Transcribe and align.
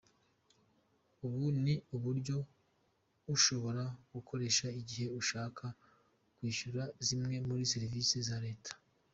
Ubu 1.25 1.43
ni 1.63 1.75
uburyo 1.95 2.37
ushobora 3.35 3.83
gukoresha 4.13 4.65
igihe 4.81 5.07
ushaka 5.19 5.65
kwishyura 6.35 6.83
zimwe 7.07 7.35
muri 7.47 7.63
serivisi 7.73 8.15
za 8.29 8.37
leta. 8.45 8.71